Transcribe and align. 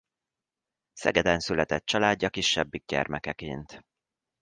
Szegeden 0.93 1.39
született 1.39 1.85
családja 1.85 2.29
kisebbik 2.29 2.83
gyermekeként. 2.85 3.83